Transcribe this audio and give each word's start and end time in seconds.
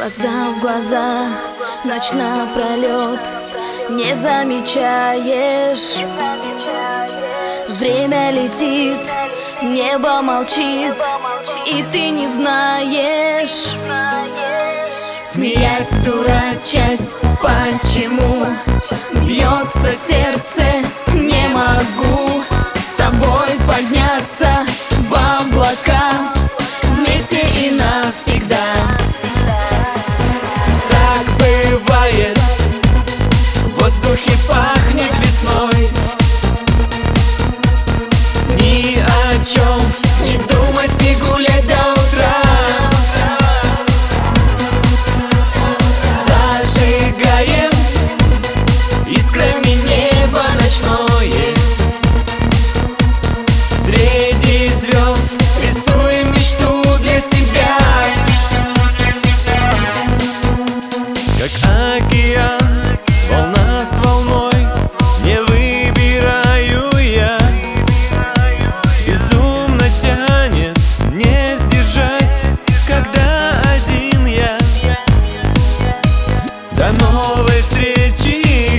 Глаза 0.00 0.50
в 0.50 0.60
глаза, 0.60 1.28
ночь 1.84 2.12
напролет 2.12 3.20
Не 3.88 4.14
замечаешь. 4.14 5.96
Время 7.78 8.30
летит, 8.30 9.00
небо 9.62 10.20
молчит 10.22 10.94
И 11.66 11.84
ты 11.90 12.10
не 12.10 12.28
знаешь. 12.28 13.74
Смеясь, 15.24 15.92
дурачась, 16.04 17.14
почему 17.40 18.46
Бьется 19.12 19.92
сердце, 19.92 20.64
не 21.14 21.48
могу 21.48 22.42
С 22.84 22.96
тобой 22.96 23.56
подняться 23.66 24.59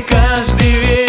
Так 0.00 0.54
бывает 0.54 0.99